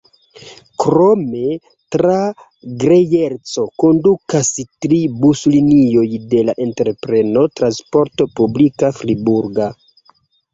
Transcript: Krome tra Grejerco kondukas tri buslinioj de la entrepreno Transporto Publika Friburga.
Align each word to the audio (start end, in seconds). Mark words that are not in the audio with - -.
Krome 0.83 1.41
tra 1.95 2.15
Grejerco 2.83 3.65
kondukas 3.83 4.49
tri 4.87 4.99
buslinioj 5.25 6.07
de 6.33 6.41
la 6.49 6.57
entrepreno 6.67 7.45
Transporto 7.61 8.29
Publika 8.41 8.91
Friburga. 9.03 9.69